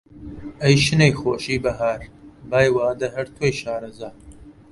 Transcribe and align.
ئەی 0.61 0.75
شنەی 0.83 1.17
خۆشی 1.19 1.61
بەهار، 1.63 2.01
بای 2.49 2.67
وادە! 2.75 3.07
هەر 3.15 3.27
تۆی 3.35 3.53
شارەزا 3.61 4.09